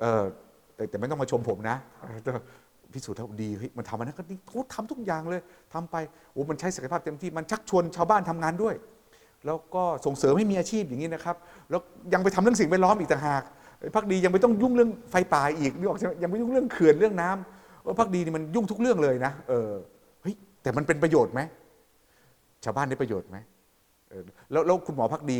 [0.00, 0.24] เออ
[0.74, 2.30] แต่แต่ไม่ต้องมาชมผมนะเออแต่
[2.92, 5.40] พิสูจน์แล้วดีเฮ้ยมันทำมันนั้นก็นี่โอ้ทำทุกอย่างเลย
[5.72, 5.96] ทำไป
[6.32, 8.74] โอ้มันใช้ศักยภาพเต็มที่มันชักชวนชาวบ้านทำงานด้วย
[9.46, 11.36] แล้วก็ส่งเสริมให้มีอาชีพอย่างนี้นะครับ
[11.70, 11.80] แล้ว
[12.12, 13.42] ยังไปทำเรื่องสิ่งแวดล้อมอีกต่างหาก
[13.80, 17.55] ไอ้พักดียังไม่ต้องยุ่งเรื่องไฟป่าอีกนึกออกใช่ไหมยังไม่ยุ่งเรื่องเขื่อนเรื่องน้ำ
[17.86, 19.70] เออพักดีนี่มันยุ่งทุกเรื่องเลยนะเออ
[20.22, 21.40] เฮ้ยแต่มันเป็นประโยชน์ไหม
[22.64, 23.36] ชาวบ้านได้ประโยชน์ไหม
[24.12, 24.22] ออ
[24.52, 25.38] แล้วแล้วคุณหมอพักดี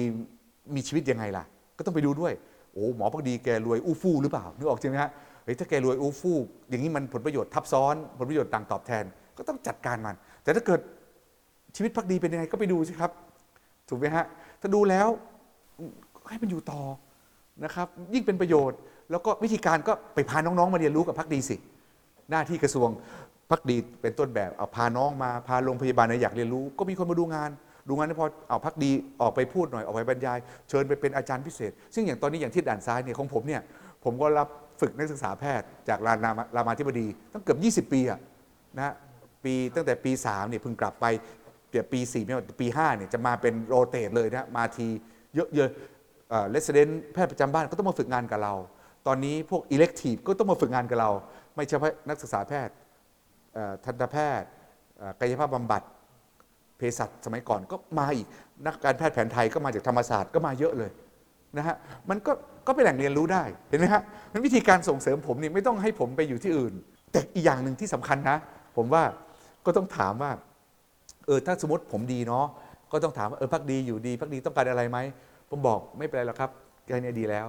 [0.74, 1.44] มีชีวิตยังไงล่ะ
[1.76, 2.32] ก็ต้องไปดูด้วย
[2.72, 5.10] โอ้หมอพักดีแกรวยอู้ฟู่หรือเปล่านึกออกใช่ไหมฮะ
[5.44, 6.36] เฮ้ยถ้าแกรวยอู้ฟู่
[6.70, 9.04] อย่างนี้มันผลประโยชน์ทับซ้อน ผลประโยชน์ต่างตอบแทน
[9.36, 10.80] ก็ต้องจัดการมัน แต่ถ้าเกิด
[11.76, 13.10] ชีวิตพักดีเป็นยังไงก็ไปดูสิครับ
[13.88, 14.24] ถูกไหมฮะ
[14.60, 15.08] ถ้าดูแล้ว
[16.28, 16.82] ให้มันอยู่ต่อ
[17.64, 18.78] นะครับ ยิ่งเป็นประโยชน์
[19.10, 21.56] แล้วก็วิธีการก็ไปพาน้องๆมาเรียนรู้กับพักดีสิ
[22.30, 22.88] หน้าที่กระทรวง
[23.50, 27.50] พักดีเป็นต้นแบบเอาพาน้องมาพาโรงพยาบาลไหนอยากเรียนรู้ ก็มีคนมาดูงาน
[27.88, 33.62] ดูงานไม่พอเอาพักดีออกไปพูดหน่อยออกไปบรรยาย เชิญไปเป็นอาจารย์พิเศษ ซึ่งอย่างตอนนี้อย่างที่ด่านซ้ายเนี่ยของผมเนี่ย
[34.04, 34.48] ผมก็รับ
[34.80, 38.20] ฝึกนักศึกษาแพทย์จากรามารามาธิบดีตั้งเกือบ 20 ปีอะ
[38.78, 38.94] นะ
[39.44, 41.06] ปีตั้งแต่ปี3เนี่ยเพิ่งกลับไป
[41.70, 44.88] เดี๋ยวปี4ไม่ปี5เนี่ยจะมาเป็นโรเตทเลยนะมาที
[45.54, 48.54] เยอะๆเลสเดนแพทย์ประจำบ้านก็ต้องมาฝึกงานกับเรา
[49.06, 51.10] ตอนนี้พวกอิเล็กทีฟก็ต้องมาฝึกงานกับเรา
[51.56, 52.74] ไม่เฉพาะนักศึกษาแพทย์
[53.84, 54.48] ทันตแพทย์
[55.20, 55.82] กายภาพบำบัด
[56.78, 58.26] เภสัชสมัยก่อนก็มาอีก
[58.66, 60.90] นักการแพทย์แผนไทยก็มาจากธรรมศาสตร์ก็มาเยอะเลย
[61.56, 61.76] นะฮะ
[62.10, 62.32] มันก็
[62.66, 66.74] ก็เป็นแหล่งเรียนรู้ได้เห็นไหมฮะมันวิธีการส่งเสริมผมนี่ไม่ต้องให้ผมไปอยู่ที่อื่น
[67.12, 68.36] แต่อีกอย่างหนึ่งที่สำคัญนะ
[68.76, 69.02] ผมว่า
[69.66, 70.30] ก็ต้องถามว่า
[71.26, 72.46] เออถ้าสมมติผมดีเนาะ
[72.92, 74.98] ก็ต้องถามว่าเออพักดีอยู่ดีพักดีต้องการอะไรไหม
[75.50, 76.50] ผมบอกไม่เป็นไรหรอกครับ
[76.86, 77.46] แค่นี้ดีแล้ว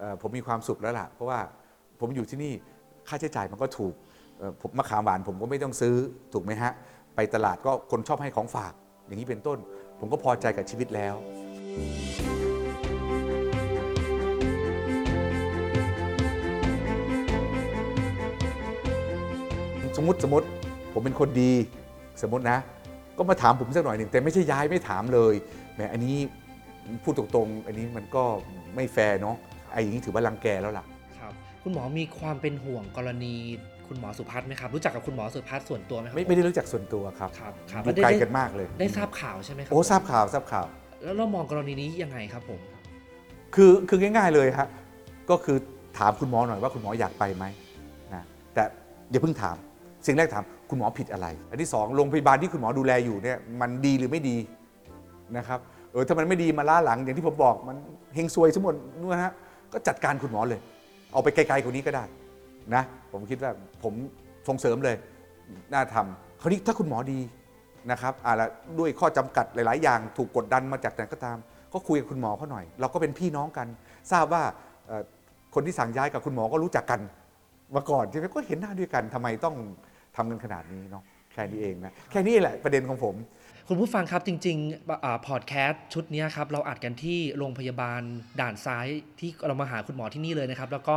[0.00, 1.40] ออผมมีความสุขแล้วล่ะเพราะว่า
[2.00, 2.54] ผมอยู่ที่นี่
[3.08, 3.94] ค่าใช้จ่ายมันก็ถูก
[4.60, 5.94] ผมมะขามหวานผมก็ไม่ต้องซื้อ
[6.32, 6.72] ถูกไหมฮะ
[7.14, 8.72] ไปตลาดก็คนชอบให้ของฝาก
[9.06, 9.58] อย่างนี้เป็นต้น
[10.00, 11.14] ผมก็พอใจกับชีวิตแล้ว
[19.96, 20.46] สมมติสมมติ
[20.92, 21.52] ผมเป็นคนดี
[22.22, 22.58] สมมตินะ
[23.18, 25.34] ก็มาถามผมสักหน่อยหนึ่งแต่ไม่ใช่ย้ายไม่ถามเลย
[25.74, 26.16] แหมอันนี้
[27.04, 28.24] พูดตรงๆ อันนี้มันก็
[28.74, 29.36] ไม่แฟร์เนาะ
[29.72, 30.84] ไอ้อย่างนี้ถือว่ารังแกแล้วล่ะ
[31.66, 33.34] ครับคุณหมอมีความเป็นห่วงกรณี
[33.88, 40.66] คุณหมอสุพัฒน์ไหมครับ รู้จักกับคุณหมอสุพัฒน์ส่วนตัวไหมครัไม่ไม่ได้รู้จักส่วนตัวครับครับครับอยู่แล้วได้ไกลได้กันมากเลยได้ทราบข่าวใช่ไหมครัโอ้ทราบข่าวทราบข่าว
[41.02, 42.60] แล้วเรามองกรณีนี้ยังไงครับผม
[43.54, 44.68] คือคือง่าย ๆเลยฮะ
[45.30, 45.56] ก็คือ
[45.98, 47.44] ถามคุณหมอหน่อยว่าคุณหมออยากไปไหม
[48.14, 48.22] นะ
[48.54, 48.62] แต่
[49.10, 49.56] อย่าเพิ่งถาม
[50.06, 54.36] สิ่งแรกถามคุณหมอผิดอะไร อันที่สองโรงพยาบาลที่คุณหมอดูแลอยู่เนี่ยมันดีหรือไม่ดี
[55.36, 55.58] นะครับ
[55.92, 57.76] เออถ้ามันไม่ดีมาล่าหลังอย่างที่ผมบอกมัน
[58.14, 59.32] เฮงซวยสมมตินู่นนะฮะ
[59.72, 60.60] ก็จัดการคุณหมอเลย
[61.16, 62.04] เอาไปไกลๆกว่านี้ก็ได้
[62.74, 63.50] นะผมคิดว่า
[63.82, 63.94] ผม
[64.48, 64.96] ส่งเสริมเลย
[65.72, 67.20] น่าทำคราวนี้ถ้าคุณหมอดี
[67.90, 68.48] นะครับอ่าละ
[68.78, 71.38] ด้วยข้อจำกัดหลาย ๆ อย่างถูกกดดันมาจากไหนก็ตาม
[71.72, 73.66] ก็คุยกับคุณหมอเขาหน่อย เราก็เป็นพี่น้องกัน
[74.12, 74.42] ทราบว่า
[75.54, 77.00] คนที่สั่งย้ายกับคุณหมอก็รู้จักกัน
[77.76, 79.56] มาก่อนใช่ไหมก็เห็นหน้าด้วยกันทำไมต้อง
[80.16, 81.02] ทำกันขนาดนี้เนาะ
[81.32, 83.14] แค่นี้เองนะแค่นี้แหละประเด็นของผม
[83.68, 88.00] คุณผู้ฟังครับจริงๆพอดแคสต์ชุดเนี้ยครับเราอัดกันที่โรงพยาบาล
[88.40, 88.86] ด่านซ้าย
[89.20, 90.96] ที่เรามาหาคุณหมอที่นี่เลยนะครับ แล้วก็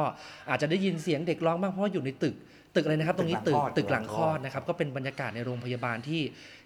[0.50, 2.36] อาจจะได้ยินเสียงเด็กร้องบ้างเพราะว่าอยู่ในตึก
[2.76, 6.22] ตึกอะไรนะครับ ตรงนี้ตึตึกกหลังคลอดตึกหลังคลอดนะครับ ก็เป็นบรรยากาศในโรงพยาบาลที่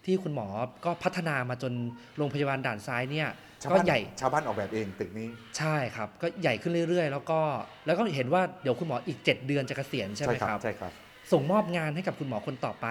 [0.05, 0.47] ที่คุณหมอ
[0.85, 1.73] ก็พัฒนามาจน
[2.17, 3.29] โรงพยาบาลด่านซ้ายเนี่ย
[3.61, 7.39] ชาวก็บ้านใหญ่ชาวบ้านออกแบบเองตึกนี้ใช่ครับ ก็ใหญ่ขึ้นเรื่อย ๆ แล้วก็
[7.85, 10.91] แล้วก็เห็นว่าเดี๋ยวคุณหมออีก 7 เดือนจะเกษียณใช่ไหมครับใช่ครับ
[11.31, 12.87] ส่งมอบงานให้กับคุณหมอคนต่อไป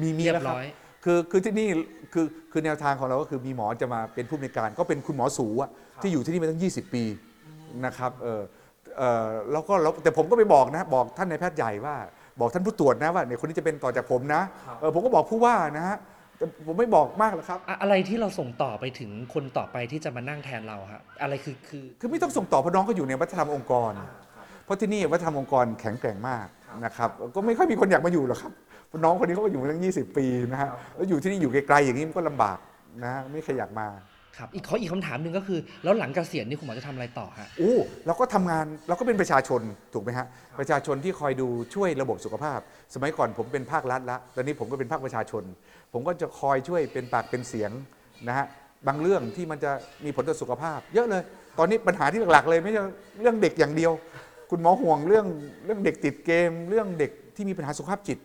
[0.00, 0.66] มีมีเรียแล้วบครับร้อย
[1.08, 1.68] คือคือที่นี่
[2.12, 5.70] คือคือแนวทางของเราก็คือมีหมอจะมาเป็นผู้อำนวยการก็เป็นคุณหมอสูอะ
[6.02, 7.04] ที่อยู่ที่นี่มาตั้ง 20 ปี
[7.86, 8.42] นะครับเออ
[8.98, 11.94] เออแล้วก็แล้วแต่ผมก็ไปบอกนะบอกท่านนายแพทย์ใหญ่ว่า
[12.40, 14.42] บอกท่านผู้ตรวจนะว่าเนี่ยคนนี้จะเป็นต่อจากผมนะ
[14.80, 15.96] เออผมก็บอกผู้ว่านะฮะ
[16.36, 23.92] แต่ผมไม่บอกมากหรอกครับ อะอะไรที่เราส่งต่อไปถึงคนต่อไปที่จะมานั่งแทนเราครับอะไรคือคือ คือไม่ต้องส่งต่อเพราะน้องก็อยู่ในวัฒนธรรมองค์กร
[24.64, 26.46] เพราะที่นี่วัฒนธรรมองค์กรแข็งแกร่งมาก
[26.84, 28.65] นะครับก็ไม่ค่อยมีคนอยากมาอยู่หรอกครับเพราะ
[29.04, 32.58] น้องคนนี้เขาก็อยู่มาตั้ง 20 ปีนะฮะแล้วอยู่ที่นี่อยู่ไกลๆอย่างนี้มันก็ลำบาก
[33.02, 33.88] นะฮะไม่ใครอยากมา
[34.36, 37.74] ครับอีกขออีกคำถามหนึ่งก็คือ แล้วหลังเกษียณนี่คุณหมอจะทำอะไรต่อฮะโอ้
[38.06, 39.60] เราก็ทำงานเราก็เป็นประชาชน
[39.94, 40.26] ถูกไหมฮะ
[40.58, 42.58] ประชาชนที่คอยดูช่วยระบบสุขภาพ
[42.94, 45.42] สมัยก่อนผมเป็นภาครัฐละตอนนี้ผมก็เป็นภาคประชาชน
[45.92, 47.70] ผมก็จะคอยช่วยเป็นปากเป็นเสียง
[48.28, 48.46] นะฮะ
[48.86, 49.72] บางเรื่องที่มันจะ
[50.04, 51.22] มีผลต่อสุขภาพ เยอะเลย
[51.58, 52.82] ตอนนี้ปัญหาที่หลักๆเลยไม่ใช่
[53.20, 53.92] เรื่องเด็กอย่างเดียว
[54.50, 55.26] คุณหมอห่วงเรื่อง
[55.64, 58.18] เรื่องเด็กติดเกม เรื่องเด็กที่มีปัญหาสุขภาพจิต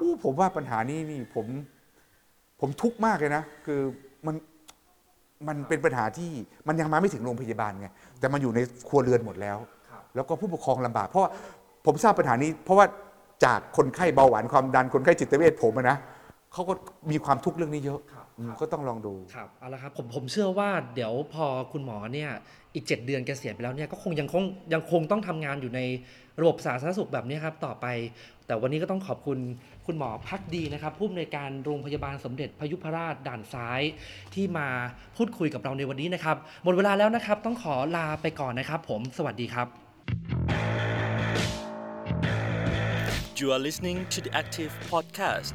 [0.00, 1.46] อู้ผมว่าปัญหานี้นี่ผม
[2.60, 3.80] ผมทุกข์มากเลยนะ คือ
[4.26, 4.34] มัน
[5.48, 6.30] มันเป็นปัญหาที่
[6.68, 9.58] มันยังมาไม่ถึงโรงพยาบาลไงแต่มันอยู่ในครัวเรือนหมดแล้ว
[10.14, 11.30] แล้วก็ผู้ปกครองลำบาก เพราะว่า
[11.86, 12.86] ผมทราบปัญหานี้ เพราะว่า
[13.44, 15.96] จากคนไข้เบาหวานความดันคนไข้จิตเวชผมอะนะ
[16.52, 16.74] เขาก็
[17.10, 22.30] มีความทุกข์เรื่องนี้เยอะครับอืมก็ต้องลองดู ครับเอาละครับผมผมเชื่อว่าเดี๋ยวพอคุณหมอเนี่ย
[22.74, 25.80] อีก 7 เดือนเกษียณไปแล้วเนี่ยก็คงยังคงยังคงต้องทำงานอยู่ใน
[26.40, 27.86] ระบบสาธารณสุขแบบนี้ครับต่อไป
[28.46, 29.38] แต่วันนี้ก็ต้องขอบคุณ
[29.86, 33.80] คุณหมอพักดีนะครับผู้อำนวยการโรงพยาบาลสมเด็จพยุพราชด่านซ้าย
[34.34, 34.68] ที่มา
[35.16, 39.68] พูดคุยกับเราในวันนี้นะครับหมดเวลาแล้วนะครับ ต้องขอลาไปก่อนนะครับ ผมสวัสดีครับ
[43.42, 45.54] You are listening to the Active Podcast.